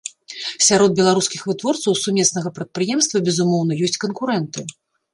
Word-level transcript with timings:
Сярод 0.67 0.95
беларускіх 0.99 1.41
вытворцаў 1.51 1.89
у 1.97 2.01
сумеснага 2.05 2.55
прадпрыемства, 2.59 3.25
безумоўна, 3.31 3.73
ёсць 3.87 4.01
канкурэнты. 4.09 4.71